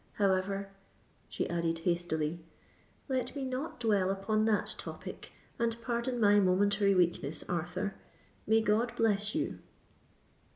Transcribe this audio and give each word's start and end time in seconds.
However," 0.13 0.71
she 1.29 1.47
added 1.47 1.77
hastily, 1.77 2.39
"let 3.07 3.35
me 3.35 3.45
not 3.45 3.79
dwell 3.79 4.09
upon 4.09 4.45
that 4.45 4.73
topic—and 4.79 5.79
pardon 5.83 6.19
my 6.19 6.39
momentary 6.39 6.95
weakness, 6.95 7.43
Arthur. 7.47 7.93
May 8.47 8.61
God 8.61 8.95
bless 8.95 9.35
you!" 9.35 9.59